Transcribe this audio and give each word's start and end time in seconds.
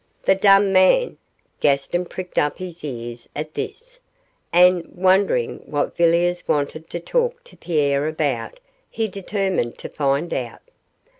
The 0.23 0.33
dumb 0.33 0.73
man! 0.73 1.19
Gaston 1.59 2.05
pricked 2.05 2.39
up 2.39 2.57
his 2.57 2.83
ears 2.83 3.29
at 3.35 3.53
this, 3.53 3.99
and, 4.51 4.89
wondering 4.95 5.59
what 5.67 5.95
Villiers 5.95 6.43
wanted 6.47 6.89
to 6.89 6.99
talk 6.99 7.43
to 7.43 7.55
Pierre 7.55 8.07
about, 8.07 8.59
he 8.89 9.07
determined 9.07 9.77
to 9.77 9.89
find 9.89 10.33
out. 10.33 10.61